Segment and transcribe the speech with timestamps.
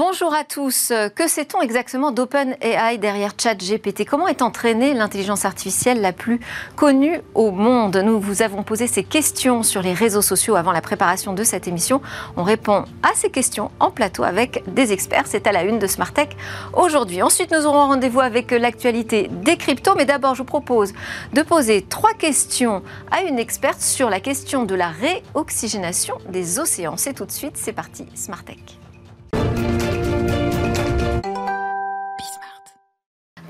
[0.00, 0.94] Bonjour à tous.
[1.14, 4.06] Que sait-on exactement d'OpenAI derrière ChatGPT?
[4.06, 6.40] Comment est entraînée l'intelligence artificielle la plus
[6.74, 7.98] connue au monde?
[7.98, 11.68] Nous vous avons posé ces questions sur les réseaux sociaux avant la préparation de cette
[11.68, 12.00] émission.
[12.38, 15.24] On répond à ces questions en plateau avec des experts.
[15.26, 16.30] C'est à la une de Smart Tech
[16.72, 17.20] aujourd'hui.
[17.20, 19.96] Ensuite, nous aurons rendez-vous avec l'actualité des cryptos.
[19.96, 20.94] Mais d'abord, je vous propose
[21.34, 26.96] de poser trois questions à une experte sur la question de la réoxygénation des océans.
[26.96, 27.58] C'est tout de suite.
[27.58, 28.79] C'est parti, Smart Tech.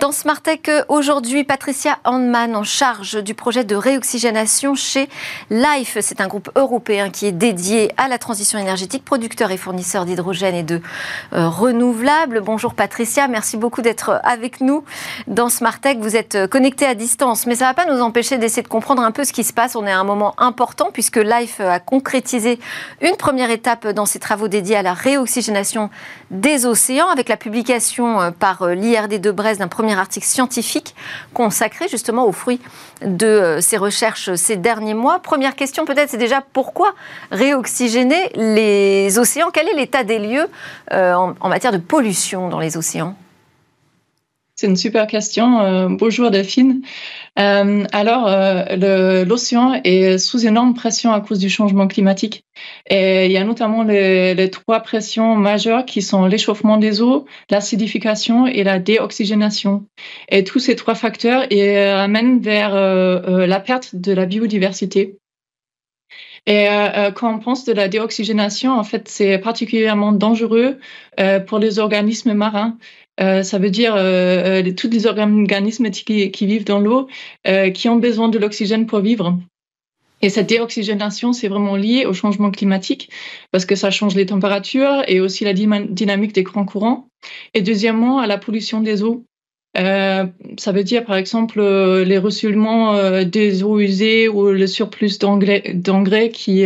[0.00, 5.10] Dans Smart Tech aujourd'hui, Patricia Handman en charge du projet de réoxygénation chez
[5.50, 5.98] Life.
[6.00, 10.54] C'est un groupe européen qui est dédié à la transition énergétique, producteur et fournisseur d'hydrogène
[10.54, 10.80] et de
[11.34, 12.40] euh, renouvelables.
[12.40, 14.84] Bonjour Patricia, merci beaucoup d'être avec nous
[15.26, 15.98] dans Smart Tech.
[16.01, 19.02] Vous êtes connectée à distance, mais ça ne va pas nous empêcher d'essayer de comprendre
[19.02, 19.76] un peu ce qui se passe.
[19.76, 22.59] On est à un moment important puisque Life a concrétisé
[23.02, 25.90] une première étape dans ses travaux dédiés à la réoxygénation
[26.30, 30.95] des océans avec la publication euh, par euh, l'IRD de Brest d'un premier article scientifique
[31.35, 32.60] consacré justement aux fruits
[33.02, 35.19] de euh, ces recherches ces derniers mois.
[35.21, 36.95] Première question peut-être, c'est déjà pourquoi
[37.30, 39.51] réoxygéner les océans?
[39.52, 40.49] Quel est l'état des lieux
[40.93, 43.16] euh, en matière de pollution dans les océans?
[44.61, 45.61] C'est une super question.
[45.61, 46.83] Euh, bonjour Delphine.
[47.39, 52.45] Euh, alors, euh, l'océan est sous énorme pression à cause du changement climatique.
[52.87, 58.47] Et il y a notamment les, trois pressions majeures qui sont l'échauffement des eaux, l'acidification
[58.47, 59.87] et la déoxygénation.
[60.29, 65.19] Et tous ces trois facteurs amènent vers la perte de la biodiversité.
[66.47, 66.66] Et
[67.15, 70.78] quand on pense de la déoxygénation, en fait, c'est particulièrement dangereux
[71.47, 72.77] pour les organismes marins
[73.21, 77.09] euh, ça veut dire euh, euh, tous les organismes qui, qui vivent dans l'eau,
[77.75, 79.38] qui ont besoin de l'oxygène pour vivre.
[80.22, 83.10] Et cette déoxygénation, c'est vraiment lié au changement climatique
[83.53, 87.09] parce que ça change les températures et aussi la dynamique des grands courants.
[87.54, 89.25] Et deuxièmement, à la pollution des eaux.
[89.78, 90.26] Euh,
[90.58, 95.19] ça veut dire par exemple euh, les reçulements euh, des eaux usées ou le surplus
[95.20, 96.64] d'engrais qui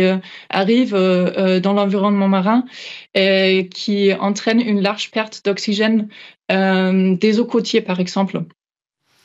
[0.49, 2.65] arrive dans l'environnement marin
[3.13, 6.07] et qui entraîne une large perte d'oxygène
[6.49, 8.41] des eaux côtiers par exemple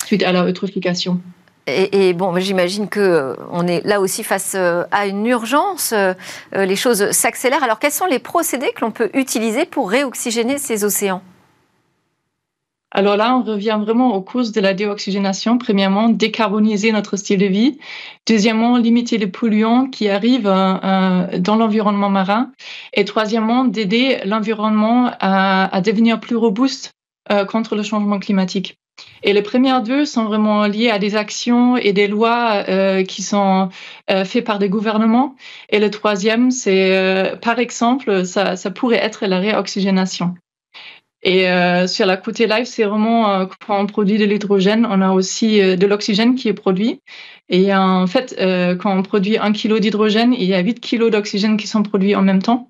[0.04, 1.20] suite à la eutrophication.
[1.66, 5.94] Et, bon, j'imagine que on est là aussi face à une urgence.
[6.52, 7.62] les choses s'accélèrent.
[7.62, 11.22] Alors, quels sont les procédés que l'on peut utiliser pour réoxygéner ces océans?
[12.92, 15.58] Alors là, on revient vraiment aux causes de la déoxygénation.
[15.58, 17.78] Premièrement, décarboniser notre style de vie.
[18.26, 22.50] Deuxièmement, limiter les polluants qui arrivent euh, euh, dans l'environnement marin.
[22.92, 26.90] Et troisièmement, d'aider l'environnement à, devenir plus robuste
[27.30, 28.76] euh, contre le changement climatique.
[29.22, 32.64] Et les premières deux sont vraiment liées à des actions et des lois
[33.04, 33.70] qui sont
[34.06, 35.36] faites par des gouvernements.
[35.70, 40.34] Et le troisième, c'est, par exemple, ça, ça pourrait être la réoxygénation.
[41.22, 45.02] Et euh, sur la côté live, c'est vraiment euh, quand on produit de l'hydrogène, on
[45.02, 47.00] a aussi euh, de l'oxygène qui est produit.
[47.50, 51.10] Et en fait, euh, quand on produit un kilo d'hydrogène, il y a 8 kilos
[51.10, 52.68] d'oxygène qui sont produits en même temps.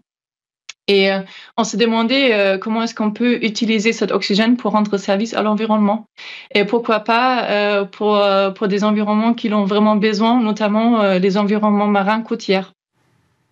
[0.89, 1.21] Et euh,
[1.57, 6.07] on s'est demandé comment est-ce qu'on peut utiliser cet oxygène pour rendre service à l'environnement.
[6.53, 8.21] Et pourquoi pas pour,
[8.57, 12.63] pour des environnements qui l'ont vraiment besoin, notamment les environnements marins côtiers.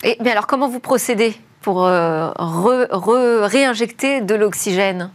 [0.03, 1.35] Et bien alors, comment vous procédez?
[1.61, 2.31] Pour euh,
[3.47, 5.11] réinjecter de l'oxygène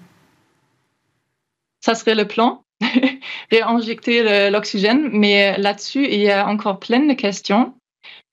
[1.81, 2.63] Ça serait le plan,
[3.51, 7.73] réinjecter l'oxygène, mais là-dessus, il y a encore plein de questions.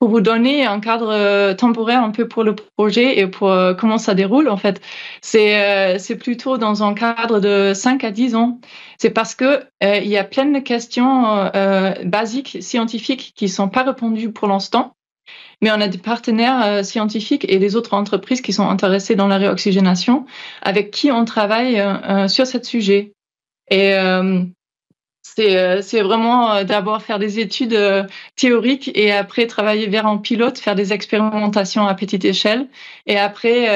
[0.00, 3.74] Pour vous donner un cadre euh, temporaire un peu pour le projet et pour euh,
[3.74, 4.80] comment ça déroule, en fait,
[5.20, 8.60] c'est plutôt dans un cadre de 5 à 10 ans.
[8.98, 11.50] C'est parce que il y a plein de questions
[12.04, 14.94] basiques scientifiques qui sont pas répondues pour l'instant
[15.60, 19.28] mais on a des partenaires euh, scientifiques et des autres entreprises qui sont intéressées dans
[19.28, 20.26] la réoxygénation,
[20.62, 23.12] avec qui on travaille euh, euh, sur ce sujet.
[23.70, 23.94] Et
[25.22, 27.78] c'est vraiment d'abord faire des études
[28.34, 32.66] théoriques et après travailler vers un pilote, faire des expérimentations à petite échelle
[33.06, 33.68] et après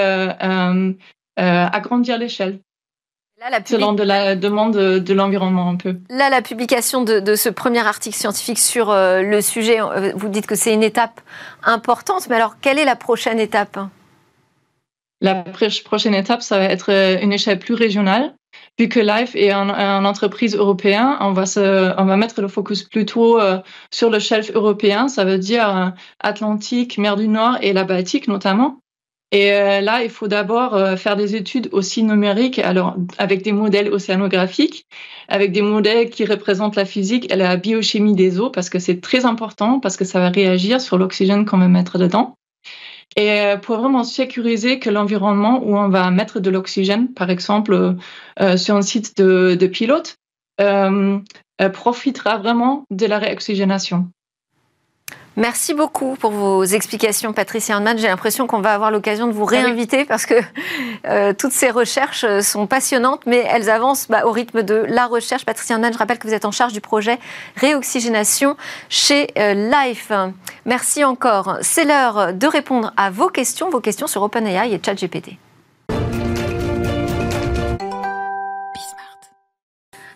[1.37, 2.59] agrandir l'échelle.
[3.67, 5.97] Selon de la demande de l'environnement un peu.
[6.09, 10.47] Là, la publication de, ce premier article scientifique sur euh, le sujet, euh, vous dites
[10.47, 11.21] que c'est une étape
[11.63, 13.79] importante, mais alors quelle est la prochaine étape?
[15.21, 15.45] La
[15.85, 18.35] prochaine étape, ça va être euh, une échelle plus régionale.
[18.79, 22.85] Vu que Life est une entreprise européenne, on va, se, on va mettre le focus
[22.85, 23.41] plutôt
[23.91, 28.79] sur le shelf européen, ça veut dire Atlantique, mer du Nord et la Baltique notamment.
[29.35, 33.51] Et euh, là, il faut d'abord euh, faire des études aussi numériques, alors avec des
[33.51, 34.87] modèles océanographiques,
[35.27, 39.01] avec des modèles qui représentent la physique et la biochimie des eaux, parce que c'est
[39.01, 42.37] très important, parce que ça va réagir sur l'oxygène qu'on va mettre dedans,
[43.17, 47.97] et pour vraiment sécuriser que l'environnement où on va mettre de l'oxygène, par exemple
[48.57, 50.17] sur un site de pilote,
[51.73, 54.11] profitera vraiment de la réoxygénation.
[55.37, 57.99] Merci beaucoup pour vos explications, Patricia Handman.
[57.99, 60.35] J'ai l'impression qu'on va avoir l'occasion de vous ah réinviter parce que
[61.07, 65.07] euh, toutes ces recherches euh, sont passionnantes, mais elles avancent bah, au rythme de la
[65.07, 65.45] recherche.
[65.45, 67.19] Patricia Handman, je rappelle que vous êtes en charge du projet
[67.57, 68.57] réoxygénation
[68.89, 70.13] chez euh, Life.
[70.67, 71.59] Merci encore.
[71.63, 75.37] C'est l'heure de répondre à vos questions, vos questions sur OpenAI et ChatGPT.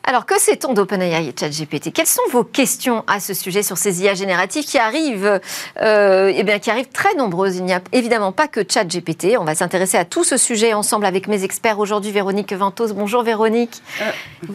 [0.09, 1.93] Alors, que sait-on d'OpenAI et ChatGPT?
[1.93, 5.39] Quelles sont vos questions à ce sujet sur ces IA génératives qui arrivent,
[5.83, 7.57] euh, eh bien, qui arrivent très nombreuses?
[7.57, 9.37] Il n'y a évidemment pas que ChatGPT.
[9.39, 12.11] On va s'intéresser à tout ce sujet ensemble avec mes experts aujourd'hui.
[12.11, 12.95] Véronique Ventos.
[12.95, 13.83] Bonjour Véronique.
[14.01, 14.11] Euh,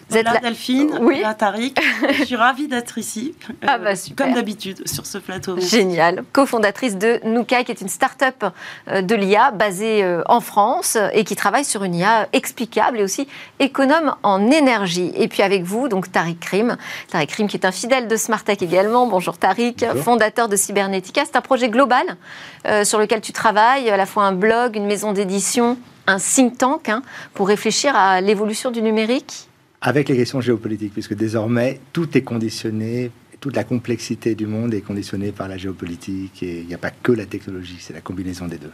[0.10, 0.98] Vous êtes là, Delphine.
[1.00, 1.22] Oui.
[1.22, 1.80] Là, Tariq.
[2.18, 3.36] Je suis ravie d'être ici.
[3.68, 4.26] ah bah euh, super.
[4.26, 5.60] Comme d'habitude sur ce plateau.
[5.60, 6.24] Génial.
[6.34, 8.44] Co-fondatrice de Nukai, qui est une start-up
[8.88, 13.28] euh, de l'IA basée en France et qui travaille sur une IA explicable et aussi
[13.60, 15.12] économe en énergie.
[15.14, 16.78] Et puis avec vous, donc Tariq Krim.
[17.10, 19.08] Tariq Krim qui est un fidèle de Smartech également.
[19.08, 21.24] Bonjour Tariq, fondateur de Cybernetica.
[21.26, 22.18] C'est un projet global
[22.66, 26.58] euh, sur lequel tu travailles, à la fois un blog, une maison d'édition, un think
[26.58, 27.04] tank, hein,
[27.34, 29.48] pour réfléchir à l'évolution du numérique
[29.82, 33.12] Avec les questions géopolitiques, puisque désormais tout est conditionné
[33.44, 36.92] toute la complexité du monde est conditionnée par la géopolitique et il n'y a pas
[36.92, 38.72] que la technologie, c'est la combinaison des deux.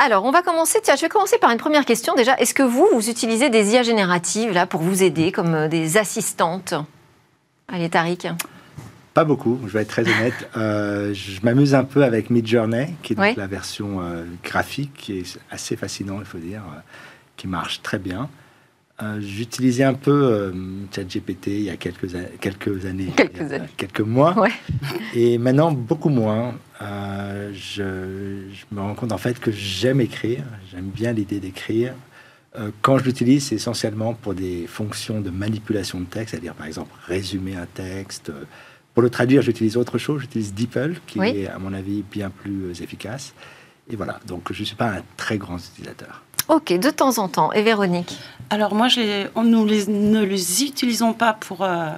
[0.00, 0.78] Alors, on va commencer.
[0.80, 2.14] Tiens, je vais commencer par une première question.
[2.14, 5.68] Déjà, est-ce que vous, vous utilisez des IA génératives là pour vous aider, comme euh,
[5.68, 6.74] des assistantes?
[7.66, 8.28] Allez, Tariq.
[9.12, 10.48] Pas beaucoup, je vais être très honnête.
[10.56, 15.18] Euh, je m'amuse un peu avec Midjourney, qui est donc la version euh, graphique, qui
[15.18, 16.62] est assez fascinant, il faut dire,
[17.36, 18.28] qui marche très bien.
[19.20, 20.52] J'utilisais un peu
[20.92, 22.08] ChatGPT il y a quelques,
[22.40, 23.68] quelques années, quelques, années.
[23.76, 24.34] quelques mois,
[25.14, 26.54] et maintenant beaucoup moins.
[26.80, 27.84] Euh, je,
[28.72, 31.94] me rends compte en fait que j'aime écrire, j'aime bien l'idée d'écrire.
[32.58, 36.66] Euh, quand je l'utilise, c'est essentiellement pour des fonctions de manipulation de texte, c'est-à-dire par
[36.66, 38.32] exemple résumer un texte.
[38.94, 42.80] Pour le traduire, j'utilise autre chose, j'utilise DeepL, qui est à mon avis bien plus
[42.82, 43.34] efficace.
[43.90, 46.22] Et voilà, donc je ne suis pas un très grand utilisateur.
[46.48, 47.52] Ok, de temps en temps.
[47.52, 48.18] Et Véronique
[48.48, 48.88] Alors moi,
[49.36, 51.90] nous les, ne les utilisons pas pour, euh,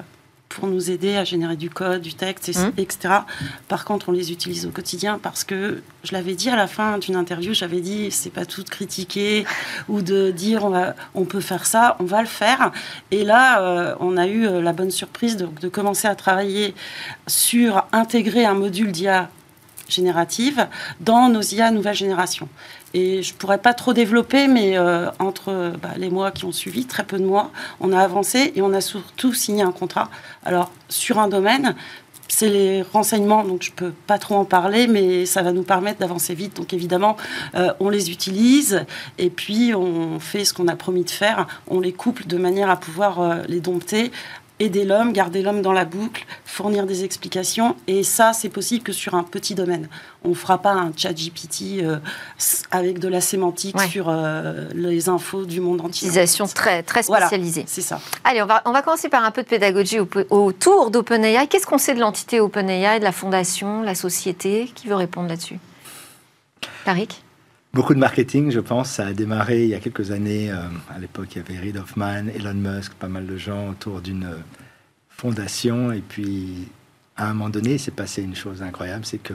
[0.49, 2.99] pour nous aider à générer du code, du texte, etc.
[3.05, 3.45] Mmh.
[3.69, 6.99] Par contre, on les utilise au quotidien parce que je l'avais dit à la fin
[6.99, 9.47] d'une interview, j'avais dit c'est pas tout de critiquer
[9.89, 12.73] ou de dire on, va, on peut faire ça, on va le faire.
[13.13, 16.75] Et là, euh, on a eu euh, la bonne surprise de, de commencer à travailler
[17.29, 19.31] sur intégrer un module d'IA
[19.91, 20.67] générative
[21.01, 22.49] dans nos IA nouvelle génération.
[22.93, 26.87] Et je pourrais pas trop développer, mais euh, entre bah, les mois qui ont suivi,
[26.87, 27.51] très peu de mois,
[27.81, 30.11] on a avancé et on a surtout signé un contrat.
[30.45, 31.77] Alors, sur un domaine,
[32.31, 35.99] c'est les renseignements, donc je peux pas trop en parler, mais ça va nous permettre
[35.99, 36.57] d'avancer vite.
[36.57, 37.17] Donc évidemment,
[37.55, 38.85] euh, on les utilise
[39.19, 41.47] et puis on fait ce qu'on a promis de faire.
[41.69, 44.13] On les couple de manière à pouvoir euh, les dompter
[44.61, 47.75] aider l'homme, garder l'homme dans la boucle, fournir des explications.
[47.87, 49.89] Et ça, c'est possible que sur un petit domaine.
[50.23, 51.97] On ne fera pas un chat GPT euh,
[52.71, 56.07] avec de la sémantique sur euh, les infos du monde entier.
[56.07, 57.65] Utilisation très, très spécialisée.
[57.67, 58.01] c'est ça.
[58.23, 59.99] Allez, on va, on va commencer par un peu de pédagogie
[60.29, 61.47] autour d'OpenAI.
[61.49, 64.71] Qu'est-ce qu'on sait de l'entité OpenAI, de la fondation, la société?
[64.75, 65.59] Qui veut répondre là-dessus?
[66.85, 67.23] Tariq?
[67.73, 68.91] Beaucoup de marketing, je pense.
[68.91, 70.51] Ça a démarré il y a quelques années.
[70.51, 70.57] Euh,
[70.93, 74.25] à l'époque, il y avait Reid Hoffman, Elon Musk, pas mal de gens autour d'une
[74.25, 74.39] euh,
[75.09, 75.93] fondation.
[75.93, 76.67] Et puis,
[77.17, 79.35] à un moment donné, il s'est passé une chose incroyable, c'est que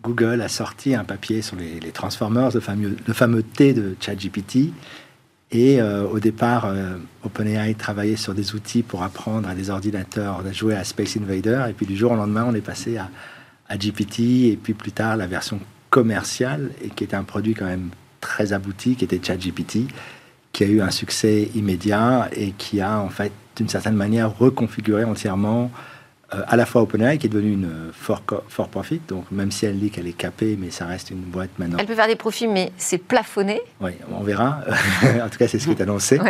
[0.00, 4.72] Google a sorti un papier sur les, Transformers, le fameux, le fameux T de ChatGPT.
[5.52, 6.72] Et euh, au départ,
[7.24, 11.66] OpenAI travaillait sur des outils pour apprendre à des ordinateurs à jouer à Space Invader.
[11.68, 13.10] Et puis du jour au lendemain, on est passé à,
[13.68, 14.20] à GPT.
[14.20, 15.60] Et puis plus tard, la version
[15.90, 19.88] commercial et qui était un produit quand même très abouti, qui était ChatGPT,
[20.52, 25.04] qui a eu un succès immédiat et qui a en fait d'une certaine manière reconfiguré
[25.04, 25.70] entièrement
[26.34, 29.66] euh, à la fois OpenAI qui est devenue une fort, fort profit, donc même si
[29.66, 31.78] elle dit qu'elle est capée, mais ça reste une boîte maintenant.
[31.78, 33.60] Elle peut faire des profits, mais c'est plafonné.
[33.80, 34.60] Oui, on verra.
[35.24, 36.20] en tout cas, c'est ce qui est annoncé.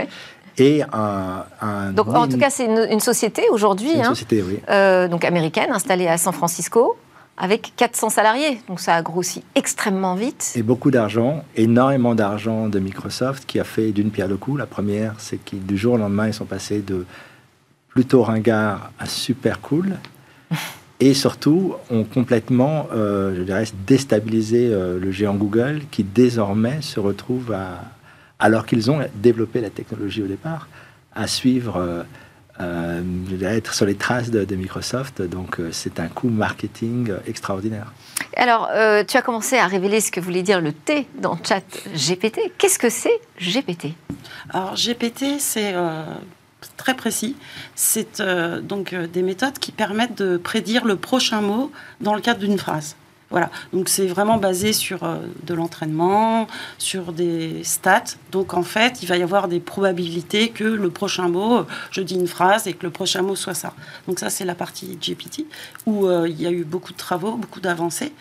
[0.58, 4.58] Et un, donc, en tout cas, c'est une, société aujourd'hui, hein, société, oui.
[4.68, 6.96] Euh, donc américaine, installée à San Francisco
[7.40, 8.60] avec 400 salariés.
[8.68, 10.52] Donc ça a grossi extrêmement vite.
[10.54, 14.58] Et beaucoup d'argent, énormément d'argent de Microsoft qui a fait d'une pierre deux coups.
[14.58, 17.06] La première, c'est que du jour au lendemain, ils sont passés de
[17.88, 19.96] plutôt ringard à super cool.
[21.02, 27.00] Et surtout, ont complètement, euh, je dirais, déstabilisé euh, le géant Google qui désormais se
[27.00, 27.80] retrouve à,
[28.38, 30.68] alors qu'ils ont développé la technologie au départ,
[31.14, 32.02] à suivre euh,
[32.60, 33.02] euh,
[33.42, 35.22] être sur les traces de, Microsoft.
[35.22, 37.92] Donc c'est un coup marketing extraordinaire.
[38.36, 38.68] Alors,
[39.06, 41.62] tu as commencé à révéler ce que voulait dire le T dans chat
[41.94, 42.52] GPT.
[42.58, 43.94] Qu'est-ce que c'est GPT
[44.50, 45.74] Alors GPT, c'est
[46.76, 47.36] très précis.
[47.74, 48.22] C'est
[48.62, 52.96] donc des méthodes qui permettent de prédire le prochain mot dans le cadre d'une phrase.
[53.30, 58.16] Voilà, donc c'est vraiment basé sur euh, de l'entraînement, sur des stats.
[58.32, 62.00] Donc en fait, il va y avoir des probabilités que le prochain mot, euh, je
[62.00, 63.72] dis une phrase et que le prochain mot soit ça.
[64.08, 65.46] Donc ça, c'est la partie GPT
[65.86, 68.12] où euh, il y a eu beaucoup de travaux, beaucoup d'avancées.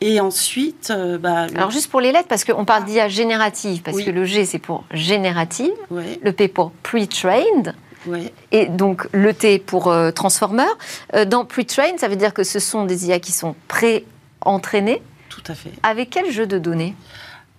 [0.00, 4.10] Et ensuite, bah, alors juste pour les lettres, parce qu'on parle d'IA générative, parce que
[4.10, 7.74] le G c'est pour générative, le P pour pre-trained.
[8.52, 10.64] Et donc le T pour transformer.
[11.26, 14.04] dans pre-trained, ça veut dire que ce sont des IA qui sont pré
[14.40, 15.72] entraîner Tout à fait.
[15.82, 16.94] Avec quel jeu de données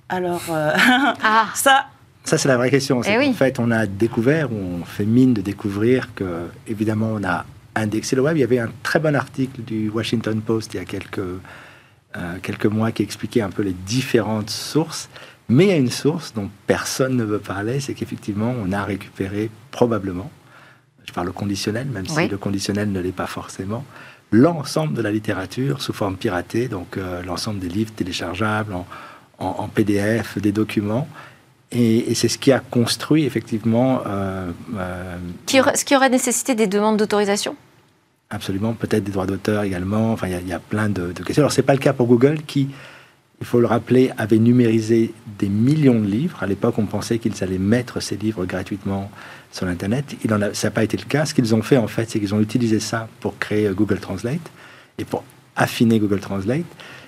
[0.09, 0.73] Alors, euh,
[1.23, 1.47] ah.
[1.55, 1.87] ça.
[2.23, 3.01] Ça, c'est la vraie question.
[3.03, 7.45] Eh en fait, on a découvert, on fait mine de découvrir que, évidemment, on a
[7.75, 8.37] indexé le web.
[8.37, 12.37] Il y avait un très bon article du Washington Post il y a quelques, euh,
[12.43, 15.09] quelques mois qui expliquait un peu les différentes sources.
[15.47, 18.83] Mais il y a une source dont personne ne veut parler, c'est qu'effectivement, on a
[18.83, 20.29] récupéré probablement,
[21.05, 23.83] je parle au conditionnel, même si le conditionnel ne l'est pas forcément,
[24.31, 28.73] l'ensemble de la littérature sous forme piratée, donc euh, l'ensemble des livres téléchargeables
[29.39, 31.07] en, PDF, des documents.
[31.71, 34.01] Et, c'est ce qui a construit effectivement.
[34.05, 35.17] Euh, euh,
[35.47, 37.55] ce qui aurait nécessité des demandes d'autorisation?
[38.29, 40.11] Absolument, peut-être des droits d'auteur également.
[40.11, 41.41] Enfin, il y, a plein de, de questions.
[41.41, 42.69] Alors, c'est pas le cas pour Google qui,
[43.41, 46.43] il faut le rappeler, avait numérisé des millions de livres.
[46.43, 49.09] À l'époque, on pensait qu'ils allaient mettre ces livres gratuitement
[49.51, 50.15] sur l'Internet.
[50.23, 51.25] Il ça n'a pas été le cas.
[51.25, 53.99] Ce qu'ils ont fait, en fait, c'est qu'ils ont utilisé ça pour créer euh, Google
[53.99, 54.51] Translate
[54.97, 55.23] et pour
[55.55, 56.65] affiner Google Translate.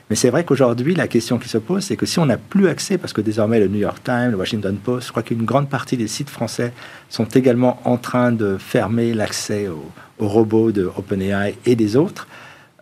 [0.10, 2.68] Mais c'est vrai qu'aujourd'hui, la question qui se pose, c'est que si on n'a plus
[2.68, 5.70] accès, parce que désormais le New York Times, le Washington Post, je crois qu'une grande
[5.70, 6.74] partie des sites français
[7.10, 12.28] sont également en train de fermer l'accès aux, robots de OpenAI et des autres.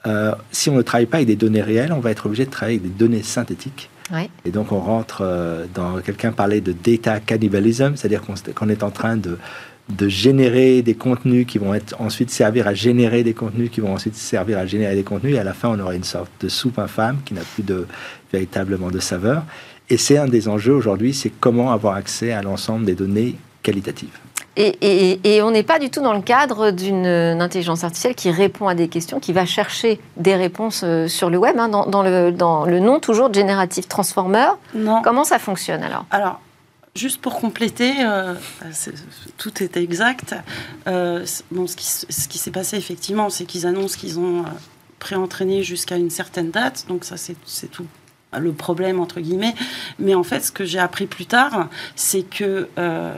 [0.08, 2.52] Euh, si on ne travaille pas avec des données réelles, on va être obligé de
[2.52, 3.90] travailler avec des données synthétiques.
[4.44, 8.22] Et donc on rentre euh, dans, quelqu'un parlait de data cannibalism, c'est-à-dire
[8.56, 9.38] qu'on est en train de,
[9.90, 13.94] de générer des contenus qui vont être ensuite servir à générer des contenus qui vont
[13.94, 16.50] ensuite servir à générer des contenus et à la fin on aura une sorte de
[16.50, 17.86] soupe infâme qui n'a plus de
[18.32, 19.44] véritablement de saveur.
[19.92, 24.18] Et c'est un des enjeux aujourd'hui c'est comment avoir accès à l'ensemble des données qualitatives
[24.60, 28.76] et, on n'est pas du tout dans le cadre d'une intelligence artificielle qui répond à
[28.76, 32.66] des questions, qui va chercher des réponses euh, sur le web, hein, dans, le, dans
[32.66, 34.50] le nom toujours de Generative Transformer.
[34.74, 35.02] Non.
[35.02, 36.06] Comment ça fonctionne alors?
[36.12, 36.40] Alors,
[36.96, 38.34] Juste pour compléter, euh,
[39.38, 40.36] tout était exact.
[40.88, 44.44] Euh, bon, ce qui, ce qui s'est passé effectivement, c'est qu'ils annoncent qu'ils ont
[44.98, 46.86] pré-entraîné jusqu'à une certaine date.
[46.90, 47.36] Donc ça, c'est
[47.72, 47.86] tout
[48.38, 49.56] le problème entre guillemets.
[49.98, 53.14] Mais en fait, ce que j'ai appris plus tard, c'est que euh,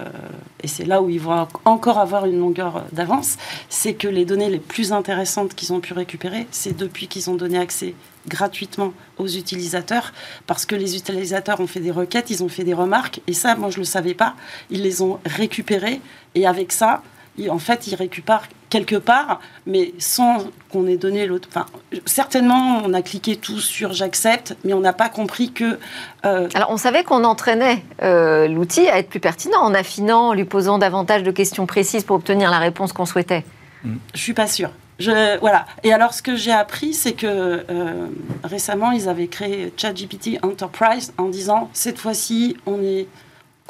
[0.64, 3.38] et c'est là où ils vont encore avoir une longueur d'avance,
[3.70, 7.36] c'est que les données les plus intéressantes qu'ils ont pu récupérer, c'est depuis qu'ils ont
[7.36, 7.96] donné accès
[8.28, 10.14] gratuitement aux utilisateurs,
[10.46, 13.56] parce que les utilisateurs ont fait des requêtes, ils ont fait des remarques, et ça,
[13.56, 14.36] moi, je le savais pas.
[14.70, 16.02] Ils les ont récupérées,
[16.36, 17.02] et avec ça,
[17.50, 21.50] en fait, ils récupèrent quelque part, mais sans qu'on ait donné l'autre.
[21.52, 21.66] Enfin,
[22.06, 25.78] certainement, on a cliqué tous sur j'accepte, mais on n'a pas compris que.
[26.26, 30.34] Euh, Alors, on savait qu'on entraînait euh, l'outil à être plus pertinent en affinant, en
[30.34, 33.44] lui posant davantage de questions précises pour obtenir la réponse qu'on souhaitait.
[33.84, 33.96] Mm.
[34.14, 34.72] Je suis pas sûre.
[35.00, 35.66] Je, voilà.
[35.84, 38.08] Et alors, ce que j'ai appris, c'est que euh,
[38.44, 43.08] récemment, ils avaient créé ChatGPT Enterprise en disant cette fois-ci, on est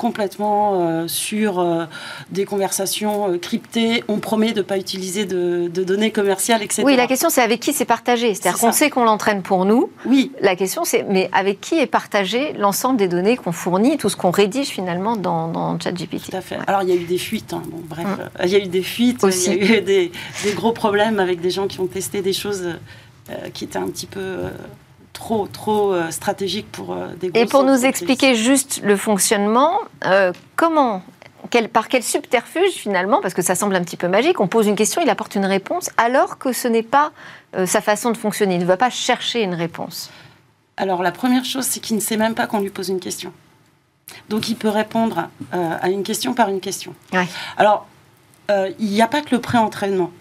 [0.02, 1.86] complètement euh, sur euh,
[2.32, 4.04] des conversations euh, cryptées.
[4.08, 6.82] On promet de ne pas utiliser de, données commerciales, etc.
[6.84, 8.34] Oui, la question c'est avec qui c'est partagé.
[8.34, 9.92] C'est-à-dire qu'on sait qu'on l'entraîne pour nous.
[10.08, 10.32] Oui.
[10.42, 14.16] La question c'est mais avec qui est partagé l'ensemble des données qu'on fournit, tout ce
[14.16, 16.32] qu'on rédige finalement dans, dans ChatGPT?
[16.32, 16.58] Tout à fait.
[16.66, 17.54] Alors il y a eu des fuites.
[17.54, 17.62] Hein.
[17.68, 18.28] Bon, bref, hum.
[18.44, 19.24] il y a eu des fuites.
[19.24, 19.52] Aussi.
[19.52, 20.12] Il y a eu des,
[20.44, 22.68] des, gros problèmes avec des gens qui ont testé des choses
[23.54, 24.40] qui étaient un petit peu
[25.14, 30.32] trop, trop euh, stratégique pour euh, des Et pour nous expliquer juste le fonctionnement, euh,
[30.56, 31.04] comment
[31.50, 34.68] quel, par quel subterfuge finalement, parce que ça semble un petit peu magique, on pose
[34.68, 37.12] une question, il apporte une réponse, alors que ce n'est pas
[37.66, 40.10] sa façon de fonctionner, il ne va pas chercher une réponse
[40.78, 43.34] Alors la première chose, c'est qu'il ne sait même pas qu'on lui pose une question.
[44.30, 46.94] Donc il peut répondre à une question par une question.
[47.58, 47.88] Alors,
[48.50, 50.12] il n'y a pas que le pré-entraînement.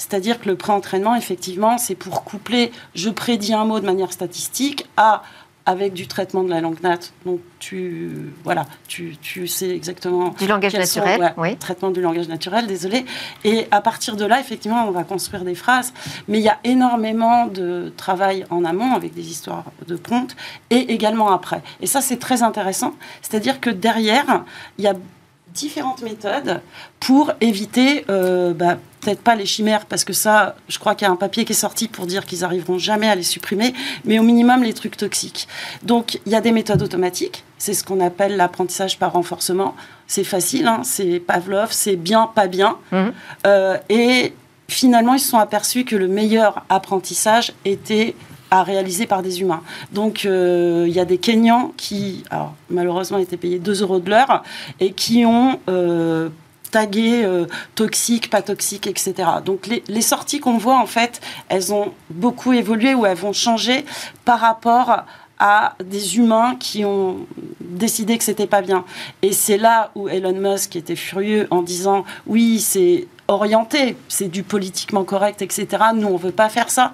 [0.00, 4.86] C'est-à-dire que le pré-entraînement, effectivement, c'est pour coupler je prédis un mot de manière statistique
[4.96, 5.22] à
[5.66, 6.98] avec du traitement de la langue nat.
[7.26, 11.54] Donc tu voilà, tu, tu sais exactement du langage naturel, oui.
[11.56, 13.04] Traitement du langage naturel, désolé.
[13.44, 15.92] Et à partir de là, effectivement, on va construire des phrases.
[16.28, 20.34] Mais il y a énormément de travail en amont avec des histoires de prompts
[20.70, 21.62] et également après.
[21.82, 22.94] Et ça, c'est très intéressant.
[23.20, 24.44] C'est-à-dire que derrière,
[24.78, 24.94] il y a
[25.54, 26.60] différentes méthodes
[26.98, 31.08] pour éviter, euh, bah, peut-être pas les chimères, parce que ça, je crois qu'il y
[31.08, 33.72] a un papier qui est sorti pour dire qu'ils arriveront jamais à les supprimer,
[34.04, 35.48] mais au minimum les trucs toxiques.
[35.82, 37.44] Donc, il y a des méthodes automatiques.
[37.58, 39.74] C'est ce qu'on appelle l'apprentissage par renforcement.
[40.06, 42.76] C'est facile, hein, c'est Pavlov, c'est bien, pas bien.
[42.92, 43.12] Mhm.
[43.46, 44.34] Euh, et
[44.68, 48.14] finalement, ils se sont aperçus que le meilleur apprentissage était
[48.50, 49.62] à réaliser par des humains.
[49.92, 52.24] Donc, euh, il y a des Kenyans qui,
[52.68, 54.42] malheureusement, étaient payés 2 euros de l'heure
[54.80, 56.28] et qui ont euh,
[56.70, 59.14] tagué euh, toxique, pas toxique, etc.
[59.44, 63.32] Donc, les, les sorties qu'on voit, en fait, elles ont beaucoup évolué ou elles vont
[63.32, 63.84] changer
[64.24, 65.04] par rapport
[65.40, 67.26] à des humains qui ont
[67.60, 68.84] décidé que c'était pas bien.
[69.22, 74.42] Et c'est là où Elon Musk était furieux en disant oui, c'est orienté, c'est du
[74.42, 75.66] politiquement correct, etc.
[75.94, 76.92] Nous, on veut pas faire ça.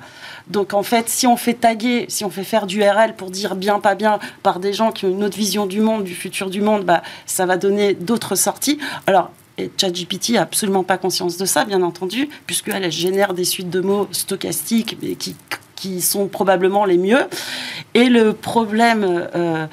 [0.48, 3.56] Donc en fait, si on fait taguer, si on fait faire du RL pour dire
[3.56, 6.50] bien, pas bien, par des gens qui ont une autre vision du monde, du futur
[6.50, 8.78] du monde, bah, ça va donner d'autres sorties.
[9.06, 13.44] Alors, et ChatGPT n'a absolument pas conscience de ça, bien entendu, puisqu'elle elle génère des
[13.44, 15.34] suites de mots stochastiques mais qui
[15.76, 17.28] qui sont probablement les mieux.
[17.94, 19.04] Et le problème.
[19.04, 19.66] Euh, euh,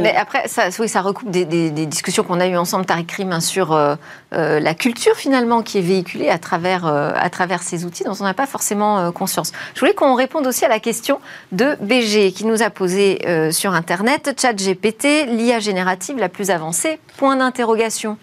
[0.00, 3.40] mais après, ça, oui, ça recoupe des, discussions qu'on a eues ensemble, Tariq Krim, hein,
[3.40, 3.96] sur euh,
[4.30, 8.34] la culture finalement qui est véhiculée à travers, à travers ces outils dont on n'a
[8.34, 9.52] pas forcément conscience.
[9.74, 13.18] Je voulais qu'on réponde aussi à la question de BG qui nous a posé
[13.50, 18.18] sur Internet ChatGPT, l'IA générative la plus avancée Point d'interrogation.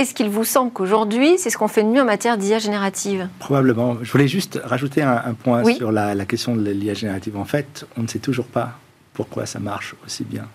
[0.00, 3.28] Est-ce qu'il vous semble qu'aujourd'hui, c'est ce qu'on fait de mieux en matière d'IA générative
[3.38, 3.98] Probablement.
[4.00, 7.36] Je voulais juste rajouter un, point sur la, question de l'IA générative.
[7.36, 8.78] En fait, on ne sait toujours pas
[9.12, 10.48] pourquoi ça marche aussi bien.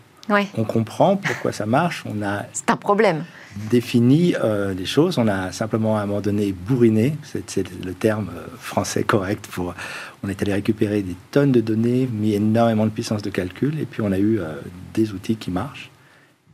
[0.58, 2.04] On comprend pourquoi ça marche.
[2.08, 2.48] On a.
[2.54, 3.24] C'est un problème.
[3.70, 5.20] Défini euh, des choses.
[5.20, 7.16] On a simplement à un moment donné bourriné.
[7.22, 9.76] C'est le terme euh, français correct pour.
[10.24, 13.86] On est allé récupérer des tonnes de données, mis énormément de puissance de calcul, et
[13.86, 14.56] puis on a eu euh,
[14.96, 15.92] des outils qui marchent,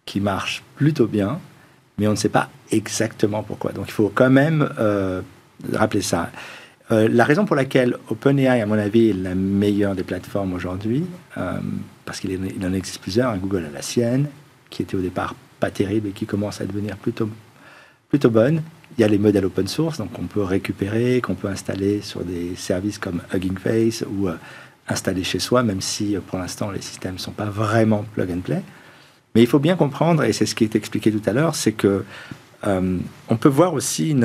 [0.03, 1.39] qui marchent plutôt bien
[1.97, 3.71] mais on ne sait pas exactement pourquoi.
[3.71, 5.21] Donc il faut quand même euh,
[5.73, 6.29] rappeler ça.
[6.91, 11.05] Euh, la raison pour laquelle OpenAI, à mon avis, est la meilleure des plateformes aujourd'hui,
[11.37, 11.59] euh,
[12.05, 14.27] parce qu'il en existe plusieurs, Google a la sienne,
[14.69, 17.29] qui était au départ pas terrible et qui commence à devenir plutôt,
[18.09, 18.61] plutôt bonne.
[18.97, 22.23] Il y a les modèles open source, donc on peut récupérer, qu'on peut installer sur
[22.25, 24.27] des services comme Hugging Face ou
[24.87, 28.41] installer chez soi, même si pour l'instant les systèmes ne sont pas vraiment plug and
[28.41, 28.61] play.
[29.33, 31.71] Mais il faut bien comprendre, et c'est ce qui est expliqué tout à l'heure, c'est
[31.71, 32.03] que
[32.67, 32.97] euh,
[33.29, 34.23] on peut voir aussi une,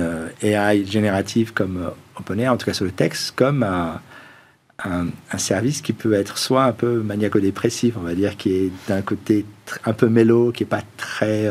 [0.00, 4.00] euh, AI générative comme euh, OpenAI, en tout cas sur le texte, comme un,
[5.38, 9.44] service qui peut être soit un peu maniaco-dépressif, on va dire, qui est d'un côté
[9.84, 11.48] un peu mélo, qui n'est pas très,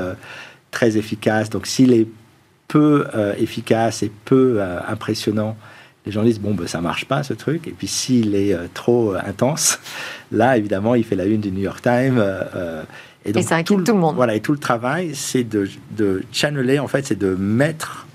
[0.70, 1.50] très efficace.
[1.50, 2.08] Donc s'il est
[2.68, 5.56] peu efficace et peu impressionnant,
[6.06, 7.68] les gens disent bon ben ça marche pas ce truc.
[7.68, 9.80] Et puis s'il est euh, trop euh, intense
[10.32, 12.84] là évidemment il fait la une du New York Times euh,
[13.26, 14.16] et donc ça tout, le, tout le monde.
[14.16, 18.08] voilà et tout le travail c'est de, de channeler en fait c'est de mettre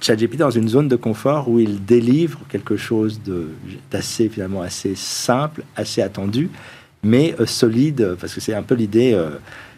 [0.00, 3.20] ChatGPT dans une zone de confort où il délivre quelque chose
[3.90, 6.48] d'assez finalement assez simple assez attendu
[7.02, 9.20] mais solide parce que c'est un peu l'idée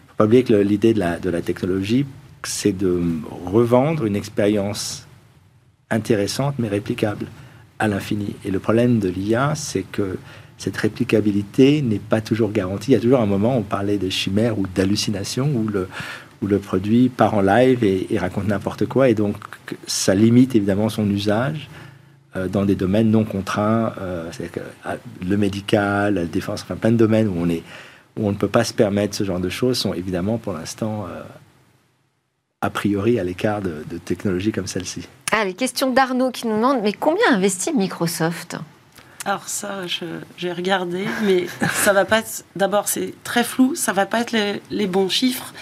[0.09, 2.05] faut pas oublier que l'idée de la, de la technologie
[2.43, 3.01] c'est de
[3.47, 5.07] revendre une expérience
[5.89, 7.27] intéressante mais réplicable
[7.79, 8.35] à l'infini.
[8.45, 10.17] Et le problème de l'IA, c'est que
[10.57, 12.91] cette réplicabilité n'est pas toujours garantie.
[12.91, 15.87] Il y a toujours un moment on parlait de chimère ou d'hallucination, où le,
[16.41, 19.09] où le produit part en live et, raconte n'importe quoi.
[19.09, 19.35] Et donc,
[19.87, 21.69] ça limite évidemment son usage
[22.35, 24.29] euh, dans des domaines non contraints, euh,
[24.83, 27.63] ah, le médical, la défense, enfin plein de domaines où on, est,
[28.17, 31.05] où on ne peut pas se permettre ce genre de choses sont évidemment pour l'instant
[31.09, 31.23] euh,
[32.61, 35.07] a priori à l'écart de technologies comme celle-ci.
[35.31, 38.57] Ah, les questions d'Arnaud qui nous demande mais combien investit Microsoft
[39.25, 39.81] alors ça,
[40.37, 42.45] j'ai regardé, mais ça va pas être.
[42.55, 43.75] D'abord, c'est très flou.
[43.75, 44.33] Ça va pas être
[44.71, 45.53] les, bons chiffres.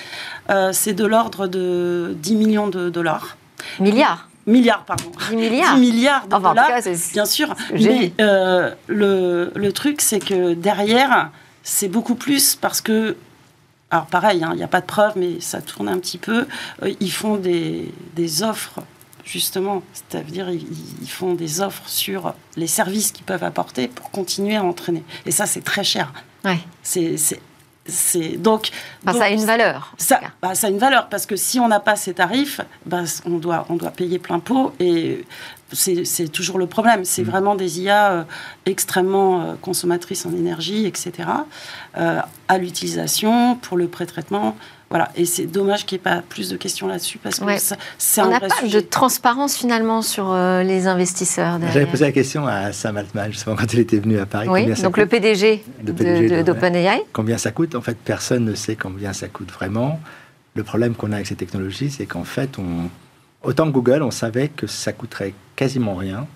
[0.52, 3.36] Euh, c'est de l'ordre de 10 millions de dollars.
[3.80, 4.30] Milliards.
[4.46, 5.12] Milliards, pardon.
[5.32, 5.76] 10 milliards.
[5.76, 6.70] 10 milliards de dollars,
[7.14, 7.56] bien sûr.
[7.74, 11.32] Mais euh, le, le, truc, c'est que derrière,
[11.64, 13.18] c'est beaucoup plus parce que
[13.90, 16.46] alors pareil, hein, il n'y a pas de preuves, mais ça tourne un petit peu.
[16.84, 18.82] Euh, ils font des, des offres
[19.28, 20.66] justement, c'est-à-dire ils,
[21.08, 25.04] font des offres sur les services qu'ils peuvent apporter pour continuer à entraîner.
[25.26, 26.14] Et ça, c'est très cher.
[26.46, 26.60] Ouais.
[26.82, 27.16] C'est
[27.90, 28.72] c'est donc,
[29.06, 29.94] ça a une valeur.
[29.98, 33.04] Ça, bah, ça a une valeur parce que si on n'a pas ces tarifs, bah,
[33.26, 35.26] on doit on doit payer plein pot et
[35.72, 37.06] c'est toujours le problème.
[37.06, 37.30] C'est mmh.
[37.30, 38.24] vraiment des IA euh,
[38.66, 41.30] extrêmement euh, consommatrices en énergie, etc.
[41.98, 44.58] Euh, à l'utilisation pour le pré-traitement
[44.90, 47.46] Voilà, et c'est dommage qu'il n'y ait pas plus de questions là-dessus parce que
[47.98, 51.60] c'est un On n'a pas de transparence finalement sur euh, les investisseurs.
[51.74, 54.48] J'avais posé la question à Sam Altman, justement, quand il était venu à Paris.
[54.50, 57.04] Oui, donc le PDG, d'OpenAI.
[57.12, 57.76] Combien ça coûte?
[57.76, 60.00] En fait, personne ne sait combien ça coûte vraiment.
[60.56, 62.90] Le problème qu'on a avec ces technologies, c'est qu'en fait, on,
[63.44, 66.28] autant que Google, on savait que ça coûterait quasiment rien.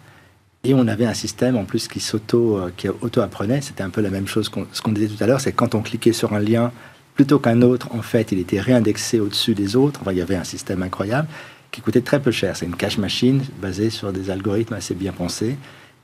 [0.63, 3.61] Et on avait un système en plus qui s'auto, euh.
[3.61, 5.73] C'était un peu la même chose qu'on, ce qu'on disait tout à l'heure, c'est quand
[5.73, 6.71] on cliquait sur un lien,
[7.15, 9.99] plutôt qu'un autre, en fait, il était réindexé au-dessus des autres.
[10.01, 11.27] Enfin, il y avait un système incroyable
[11.71, 12.55] qui coûtait très peu cher.
[12.55, 15.55] C'est une cache machine basée sur des algorithmes assez bien pensés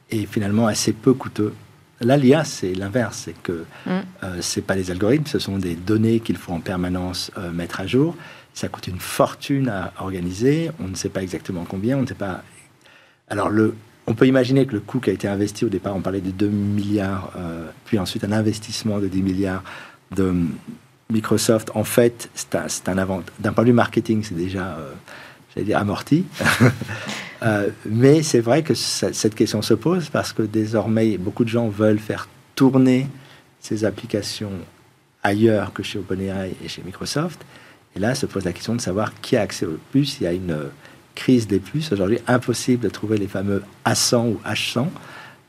[0.09, 1.53] et finalement assez peu coûteux.
[1.99, 3.23] Là, l'IA, c'est l'inverse.
[3.25, 3.89] C'est que mm.
[4.23, 7.81] euh, c'est pas des algorithmes, ce sont des données qu'il faut en permanence euh, mettre
[7.81, 8.15] à jour.
[8.53, 10.71] Ça coûte une fortune à organiser.
[10.79, 11.97] On ne sait pas exactement combien.
[11.97, 12.43] On ne sait pas.
[13.29, 13.75] Alors, le,
[14.07, 16.31] on peut imaginer que le coût qui a été investi au départ, on parlait de
[16.31, 19.63] 2 milliards, euh, puis ensuite un investissement de 10 milliards
[20.15, 20.33] de
[21.09, 24.91] Microsoft, en fait, c'est un, un D'un point de vue marketing, c'est déjà, euh,
[25.53, 26.25] j'allais dire, amorti.
[27.43, 31.67] Euh, mais c'est vrai que cette question se pose parce que désormais, beaucoup de gens
[31.69, 33.05] veulent faire tourner
[33.59, 34.53] ces applications
[35.21, 37.39] ailleurs que chez OpenAI et chez Microsoft.
[37.95, 40.17] Et là, se pose la question de savoir qui a accès aux puces.
[40.19, 40.57] Il y a une
[41.13, 41.91] crise des puces.
[41.91, 44.87] Aujourd'hui, impossible de trouver les fameux A100 ou H100.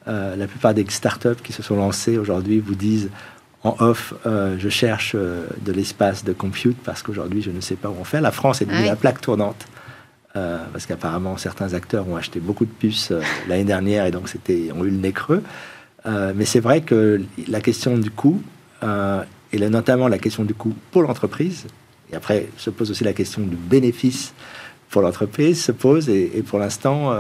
[0.09, 3.11] Euh, la plupart des startups qui se sont lancées aujourd'hui vous disent
[3.65, 7.75] en off, euh, je cherche euh, de l'espace de compute parce qu'aujourd'hui, je ne sais
[7.75, 8.21] pas où on fait.
[8.21, 9.67] La France est devenue la plaque tournante
[10.37, 13.13] euh, parce qu'apparemment, certains acteurs ont acheté beaucoup de puces
[13.49, 15.43] l'année dernière et donc c'était, ont eu le nez creux.
[16.07, 18.41] mais c'est vrai que la question du coût,
[19.53, 21.67] et notamment la question du coût pour l'entreprise,
[22.13, 24.33] et après se pose aussi la question du bénéfice
[24.89, 27.13] pour l'entreprise, se pose, et, et pour l'instant,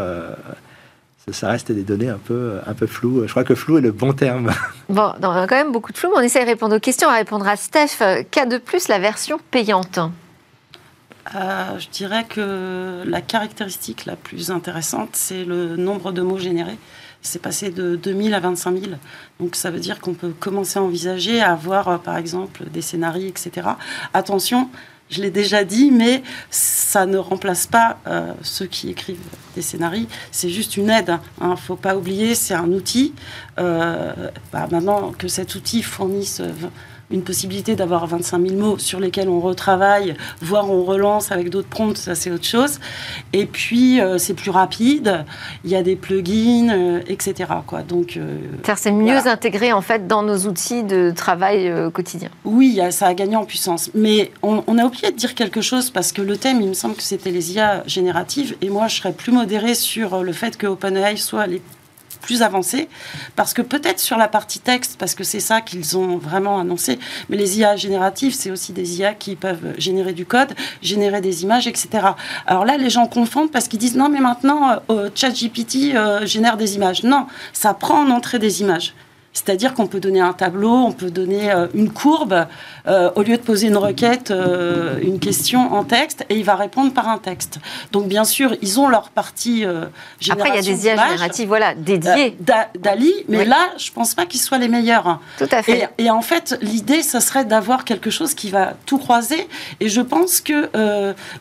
[1.32, 3.22] ça reste des données un peu, un peu floues.
[3.26, 4.52] Je crois que flou est le bon terme.
[4.88, 7.08] Bon, on a quand même beaucoup de flou, mais on essaie de répondre aux questions.
[7.08, 8.24] On va répondre à Steph.
[8.30, 9.98] Qu'a de plus la version payante
[11.34, 16.78] euh, Je dirais que la caractéristique la plus intéressante, c'est le nombre de mots générés.
[17.20, 18.92] C'est passé de 2000 à 25 000.
[19.40, 22.80] Donc ça veut dire qu'on peut commencer à envisager à avoir, euh, par exemple, des
[22.80, 23.68] scénarios, etc.
[24.14, 24.70] Attention,
[25.11, 29.18] je l'ai déjà dit, mais ça ne remplace pas euh, ceux qui écrivent
[29.55, 30.07] des scénarios.
[30.31, 31.18] C'est juste une aide.
[31.40, 31.51] Il hein.
[31.51, 33.14] ne faut pas oublier, c'est un outil.
[33.59, 34.12] Euh,
[34.53, 36.42] bah, maintenant que cet outil fournisse
[37.11, 41.68] une possibilité d'avoir 25 000 mots sur lesquels on retravaille, voire on relance avec d'autres
[41.68, 42.79] prompts, ça c'est autre chose.
[43.33, 45.25] Et puis euh, c'est plus rapide,
[45.64, 47.51] il y a des plugins, euh, etc.
[47.66, 47.83] Quoi.
[47.83, 48.38] Donc, euh,
[48.77, 52.29] c'est mieux intégré en fait dans nos outils de travail quotidien.
[52.44, 53.90] Oui, ça a gagné en puissance.
[53.94, 56.75] Mais on, on, a oublié de dire quelque chose parce que le thème, il me
[56.75, 58.57] semble que c'était les IA génératives.
[58.62, 61.61] Et moi, je serais plus modérée sur le fait que OpenAI soit les
[62.20, 62.88] plus avancé,
[63.37, 66.98] parce que peut-être sur la partie texte, parce que c'est ça qu'ils ont vraiment annoncé,
[67.28, 71.42] mais les IA génératives, c'est aussi des IA qui peuvent générer du code, générer des
[71.42, 71.88] images, etc.
[72.46, 76.26] Alors là, les gens confondent parce qu'ils disent non, mais maintenant, euh, euh ChatGPT euh,
[76.26, 77.02] génère des images.
[77.02, 78.94] Non, ça prend en entrée des images.
[79.38, 82.46] C'est-à-dire qu'on peut donner un tableau, on peut donner euh, une courbe,
[82.88, 86.57] euh, au lieu de poser une requête, euh, une question en texte, et il va
[86.57, 87.61] répondre par un texte.
[87.92, 89.64] Donc bien sûr, ils ont leur partie
[90.18, 92.37] génération Après, il y a des IA génératives, voilà, dédiées.
[92.79, 95.20] Dali, mais là, je pense pas qu'ils soient les meilleurs.
[95.38, 95.88] Tout à fait.
[95.98, 99.46] Et, en fait, l'idée, ce serait d'avoir quelque chose qui va tout croiser.
[99.79, 100.68] Et je pense que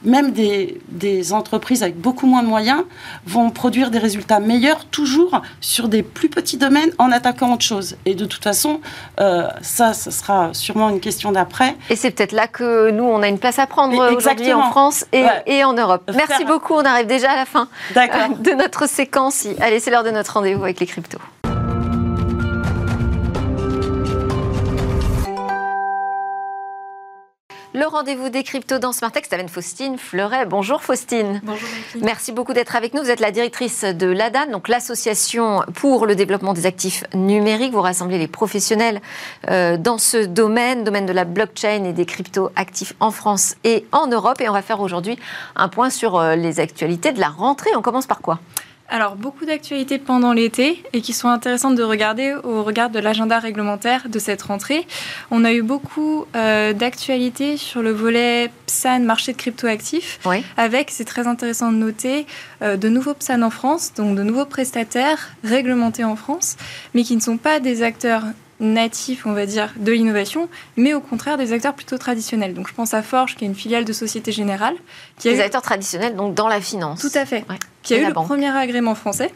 [0.04, 2.84] même des, des entreprises avec beaucoup moins de moyens
[3.26, 7.87] vont produire des résultats meilleurs, toujours sur des plus petits domaines, en attaquant autre chose.
[8.06, 8.82] Et de toute façon,
[9.20, 11.76] euh, ça, ce sera sûrement une question d'après.
[11.90, 15.06] Et c'est peut-être là que nous, on a une place à prendre aujourd'hui en France
[15.12, 16.10] et, en Europe.
[16.16, 16.74] Merci beaucoup.
[16.74, 19.48] On arrive déjà à la fin de notre séquence.
[19.60, 21.20] Allez, c'est l'heure de notre rendez-vous avec les cryptos.
[27.88, 30.46] Le rendez-vous des cryptos dans Smartex avec Faustine Fleuret.
[30.46, 31.40] Bonjour Faustine.
[31.46, 31.70] Bonjour
[32.02, 33.02] Merci beaucoup d'être avec nous.
[33.02, 37.72] Vous êtes la directrice de l'ADAN, donc l'association pour le développement des actifs numériques.
[37.72, 39.00] Vous rassemblez les professionnels
[39.50, 43.86] euh, dans ce domaine, domaine de la blockchain et des cryptos actifs en France et
[43.94, 44.42] en Europe.
[44.42, 45.18] Et on va faire aujourd'hui
[45.56, 47.70] un point sur euh, les actualités de la rentrée.
[47.78, 48.40] On commence par quoi?
[48.90, 53.38] Alors, beaucoup d'actualités pendant l'été et qui sont intéressantes de regarder au regard de l'agenda
[53.38, 54.88] réglementaire de cette rentrée.
[55.30, 60.20] On a eu beaucoup euh, d'actualités sur le volet PSAN, marché de cryptoactifs,
[60.56, 62.26] avec, c'est très intéressant de noter,
[62.62, 66.56] euh, de nouveaux PSAN en France, donc de nouveaux prestataires réglementés en France,
[66.94, 68.24] mais qui ne sont pas des acteurs
[68.60, 72.54] natifs, on va dire, de l'innovation, mais au contraire des acteurs plutôt traditionnels.
[72.54, 74.76] Donc je pense à Forge, qui est une filiale de Société Générale.
[75.20, 77.02] Qui des acteurs traditionnels, donc dans la finance.
[77.02, 77.46] Tout à fait.
[77.84, 79.32] Qui a eu le premier agrément français.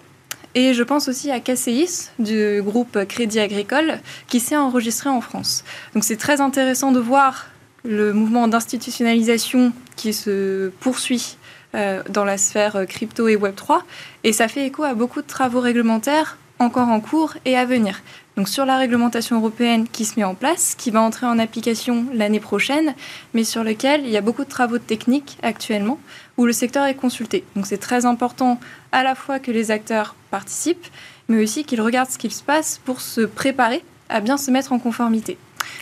[0.54, 5.64] Et je pense aussi à KCIS, du groupe Crédit Agricole, qui s'est enregistré en France.
[5.94, 7.48] Donc c'est très intéressant de voir
[7.84, 11.38] le mouvement d'institutionnalisation qui se poursuit
[11.74, 13.82] euh, dans la sphère euh, crypto et Web3.
[14.24, 18.02] Et ça fait écho à beaucoup de travaux réglementaires encore en cours et à venir.
[18.38, 22.06] Donc sur la réglementation européenne qui se met en place, qui va entrer en application
[22.14, 22.94] l'année prochaine,
[23.34, 26.00] mais sur lequel il y a beaucoup de travaux techniques actuellement
[26.38, 27.44] où le secteur est consulté.
[27.56, 28.60] Donc c'est très important
[28.92, 30.88] à la fois que les acteurs participent,
[31.28, 34.72] mais aussi qu'ils regardent ce qu'il se passe pour se préparer à bien se mettre
[34.72, 35.38] en conformité.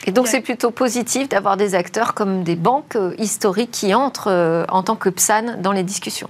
[0.06, 4.30] Et donc c'est plutôt positif d'avoir des acteurs comme des banques euh, historiques qui entrent
[4.30, 6.30] euh, en tant que PSAN dans les discussions.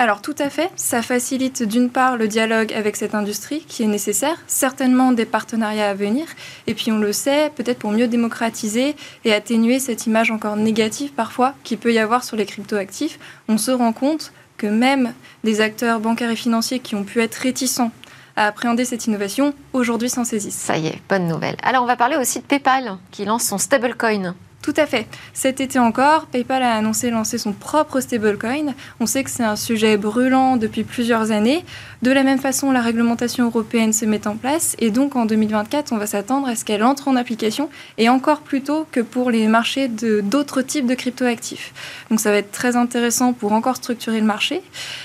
[0.00, 3.88] Alors tout à fait, ça facilite d'une part le dialogue avec cette industrie qui est
[3.88, 6.24] nécessaire, certainement des partenariats à venir,
[6.68, 11.10] et puis on le sait, peut-être pour mieux démocratiser et atténuer cette image encore négative
[11.10, 15.60] parfois qu'il peut y avoir sur les cryptoactifs, on se rend compte que même des
[15.60, 17.90] acteurs bancaires et financiers qui ont pu être réticents
[18.36, 20.54] à appréhender cette innovation, aujourd'hui s'en saisissent.
[20.54, 21.56] Ça y est, bonne nouvelle.
[21.64, 24.36] Alors on va parler aussi de PayPal qui lance son stablecoin.
[24.60, 25.06] Tout à fait.
[25.34, 28.74] Cet été encore, PayPal a annoncé lancer son propre stablecoin.
[28.98, 31.64] On sait que c'est un sujet brûlant depuis plusieurs années.
[32.02, 35.92] De la même façon, la réglementation européenne se met en place et donc en 2024,
[35.92, 39.30] on va s'attendre à ce qu'elle entre en application et encore plus tôt que pour
[39.30, 41.72] les marchés d'autres types de cryptoactifs.
[42.10, 44.60] Donc ça va être très intéressant pour encore structurer le marché.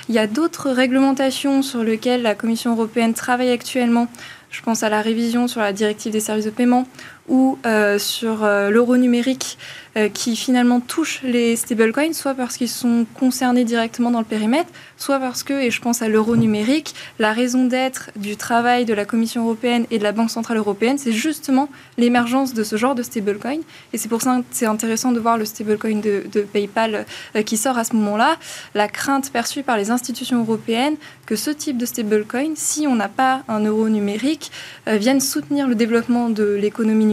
[0.10, 4.08] Il y a d'autres réglementations sur lesquelles la Commission européenne travaille actuellement.
[4.54, 6.86] Je pense à la révision sur la directive des services de paiement
[7.30, 9.58] ou euh, sur euh, l'euro numérique
[9.96, 14.70] euh, qui finalement touchent les stablecoins, soit parce qu'ils sont concernés directement dans le périmètre,
[14.98, 18.94] soit parce que, et je pense à l'euro numérique, la raison d'être du travail de
[18.94, 22.96] la Commission européenne et de la Banque centrale européenne, c'est justement l'émergence de ce genre
[22.96, 23.60] de stablecoin.
[23.94, 27.06] Et c'est pour ça que c'est intéressant de voir le stablecoin de, de PayPal
[27.46, 28.38] qui sort à ce moment-là.
[28.74, 33.08] La crainte perçue par les institutions européennes que ce type de stablecoin, si on n'a
[33.08, 34.52] pas un euro numérique,
[34.88, 37.13] vienne soutenir le développement de l'économie numérique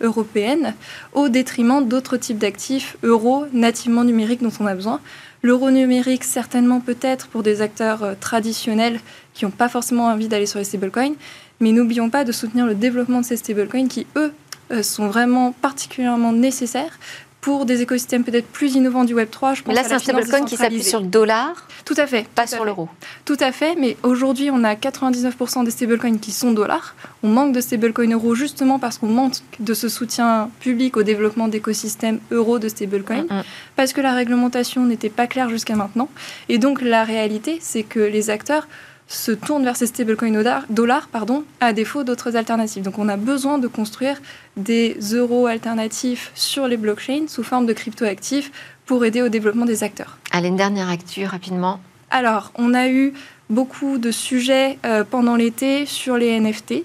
[0.00, 0.74] européenne
[1.12, 5.00] au détriment d'autres types d'actifs euros nativement numériques dont on a besoin.
[5.42, 8.98] L'euro numérique, certainement peut-être pour des acteurs euh, traditionnels
[9.34, 11.14] qui n'ont pas forcément envie d'aller sur les stablecoins,
[11.60, 14.32] mais n'oublions pas de soutenir le développement de ces stablecoins qui, eux,
[14.70, 16.98] euh, sont vraiment particulièrement nécessaires
[17.44, 19.54] pour des écosystèmes peut-être plus innovants du Web3.
[19.54, 22.26] Je pense là, c'est un stablecoin qui s'appuie sur le dollar Tout à fait.
[22.34, 22.88] Pas sur l'euro.
[23.26, 26.94] Tout à fait, mais aujourd'hui, on a 99% des stablecoins qui sont dollars.
[27.22, 31.48] On manque de stablecoins euros justement parce qu'on manque de ce soutien public au développement
[31.48, 33.42] d'écosystèmes euros de stablecoins, mm, mm.
[33.76, 36.08] parce que la réglementation n'était pas claire jusqu'à maintenant.
[36.48, 38.68] Et donc, la réalité, c'est que les acteurs
[39.08, 42.82] se tournent vers ces stablecoins dollars pardon, à défaut d'autres alternatives.
[42.82, 44.20] Donc on a besoin de construire
[44.56, 48.50] des euros alternatifs sur les blockchains sous forme de cryptoactifs
[48.86, 50.18] pour aider au développement des acteurs.
[50.32, 51.80] Allez, une dernière actu rapidement.
[52.10, 53.12] Alors, on a eu
[53.50, 56.84] beaucoup de sujets euh, pendant l'été sur les NFT.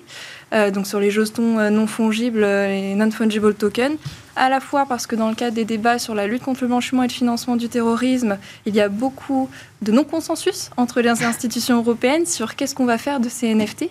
[0.52, 3.98] Euh, donc sur les jetons euh, non fongibles, les non-fungible tokens,
[4.40, 6.68] à la fois parce que dans le cadre des débats sur la lutte contre le
[6.68, 9.50] blanchiment et le financement du terrorisme, il y a beaucoup
[9.82, 13.90] de non-consensus entre les institutions européennes sur qu'est-ce qu'on va faire de ces NFT.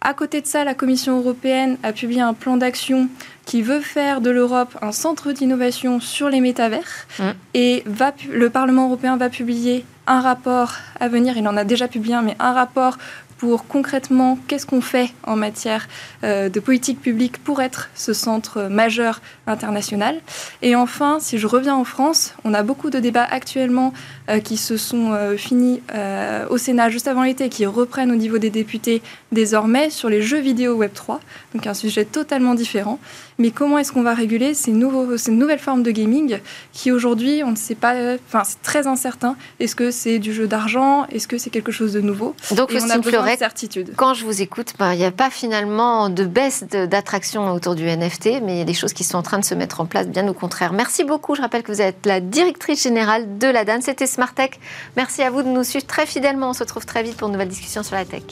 [0.00, 3.08] À côté de ça, la Commission européenne a publié un plan d'action
[3.50, 7.08] qui veut faire de l'Europe un centre d'innovation sur les métavers.
[7.18, 7.24] Mmh.
[7.54, 11.88] Et va, le Parlement européen va publier un rapport à venir, il en a déjà
[11.88, 12.96] publié un, mais un rapport
[13.40, 15.88] pour concrètement qu'est-ce qu'on fait en matière
[16.24, 20.20] euh, de politique publique pour être ce centre majeur international.
[20.60, 23.94] Et enfin, si je reviens en France, on a beaucoup de débats actuellement
[24.28, 25.80] euh, qui se sont euh, finis
[26.50, 29.00] au Sénat juste avant l'été, qui reprennent au niveau des députés
[29.32, 31.20] désormais sur les jeux vidéo Web 3,
[31.54, 32.98] donc un sujet totalement différent.
[33.40, 36.38] Mais comment est-ce qu'on va réguler ces, nouveaux, ces nouvelles formes de gaming
[36.72, 37.94] qui aujourd'hui, on ne sait pas,
[38.28, 39.34] enfin c'est très incertain.
[39.58, 41.06] Est-ce que c'est du jeu d'argent?
[41.06, 42.36] Est-ce que c'est quelque chose de nouveau?
[42.52, 43.94] Donc, on a besoin certitude.
[43.96, 47.84] Quand je vous écoute, ben, il n'y a pas finalement de baisse d'attraction autour du
[47.84, 49.86] NFT, mais il y a des choses qui sont en train de se mettre en
[49.86, 50.74] place, bien au contraire.
[50.74, 51.34] Merci beaucoup.
[51.34, 53.80] Je rappelle que vous êtes la directrice générale de la DAN.
[53.80, 54.60] C'était Smartech.
[54.96, 56.50] Merci à vous de nous suivre très fidèlement.
[56.50, 58.22] On se retrouve très vite pour une nouvelle discussion sur la tech.